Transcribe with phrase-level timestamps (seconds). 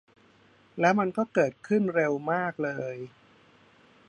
[0.79, 2.97] แล้วมันก็เกิดขึ้นเร็วมากเลย